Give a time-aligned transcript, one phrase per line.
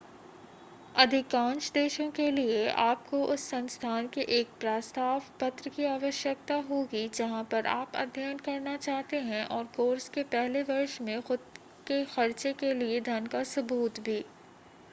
[0.95, 7.43] अधिकांश देशों के लिए आपको उस संस्थान से एक प्रस्ताव पत्र की आवश्यकता होगी जहां
[7.43, 11.39] पर आप अध्ययन करना चाहते है और कोर्स के पहले वर्ष में खुद
[11.87, 14.23] क खर्चे के लिए धन का सबूत भी